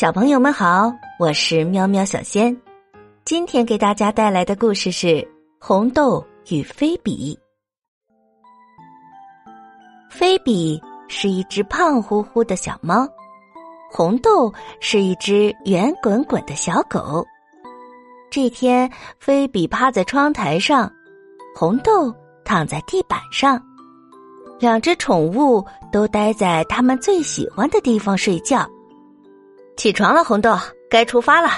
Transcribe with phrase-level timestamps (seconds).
[0.00, 2.56] 小朋友们好，我是喵喵小仙。
[3.22, 5.08] 今天给大家带来的故事是
[5.58, 7.38] 《红豆与菲比》。
[10.08, 13.06] 菲比是一只胖乎乎的小猫，
[13.90, 14.50] 红豆
[14.80, 17.22] 是一只圆滚滚的小狗。
[18.30, 20.90] 这天，菲比趴在窗台上，
[21.54, 22.10] 红豆
[22.42, 23.62] 躺在地板上，
[24.58, 25.62] 两只宠物
[25.92, 28.66] 都待在他们最喜欢的地方睡觉。
[29.80, 30.58] 起床了，红豆，
[30.90, 31.48] 该出发了。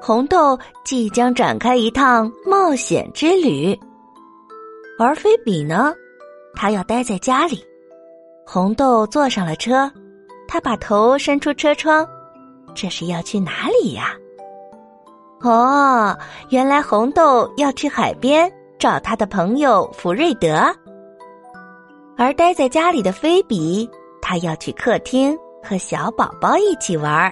[0.00, 3.78] 红豆即将展开一趟冒险之旅，
[4.98, 5.92] 而菲比呢，
[6.54, 7.62] 他要待在家里。
[8.46, 9.92] 红豆坐上了车，
[10.48, 12.08] 他把头伸出车窗，
[12.74, 14.14] 这是要去哪里呀？
[15.42, 16.16] 哦，
[16.48, 20.74] 原来红豆要去海边找他的朋友福瑞德，
[22.16, 23.86] 而待在家里的菲比，
[24.22, 25.38] 他要去客厅。
[25.68, 27.30] 和小宝宝一起玩儿，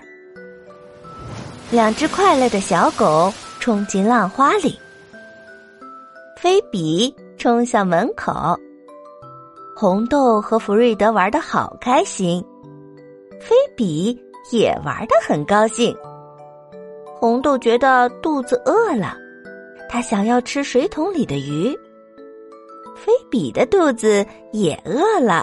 [1.70, 4.78] 两只快乐的小狗冲进浪花里。
[6.36, 8.54] 菲比冲向门口，
[9.74, 12.44] 红豆和福瑞德玩的好开心，
[13.40, 14.14] 菲比
[14.52, 15.96] 也玩的很高兴。
[17.18, 19.16] 红豆觉得肚子饿了，
[19.88, 21.74] 他想要吃水桶里的鱼。
[22.94, 25.42] 菲比的肚子也饿了。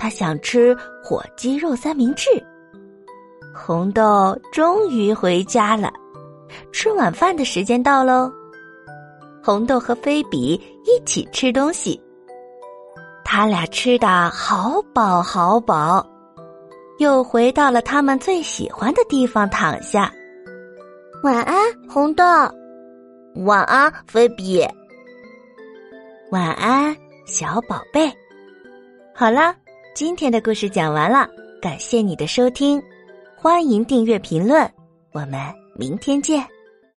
[0.00, 2.24] 他想吃火鸡肉三明治。
[3.54, 5.92] 红豆终于回家了，
[6.72, 8.32] 吃晚饭的时间到喽。
[9.44, 10.54] 红豆和菲比
[10.86, 12.00] 一起吃东西，
[13.24, 16.06] 他俩吃的好饱好饱，
[16.98, 20.10] 又回到了他们最喜欢的地方躺下。
[21.22, 21.56] 晚安，
[21.86, 22.24] 红豆。
[23.44, 24.66] 晚安，菲比。
[26.30, 28.10] 晚安，小宝贝。
[29.14, 29.54] 好了。
[30.00, 31.28] 今天的故事讲完了，
[31.60, 32.82] 感谢你的收听，
[33.36, 34.66] 欢迎订阅评论，
[35.12, 35.38] 我们
[35.76, 36.42] 明天见。